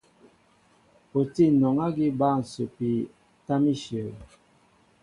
O 1.17 1.19
tí 1.33 1.43
anɔŋ 1.51 1.75
ágí 1.85 2.07
bǎl 2.19 2.37
ǹsəpi 2.45 2.91
tâm 3.45 3.63
íshyə̂. 3.73 4.09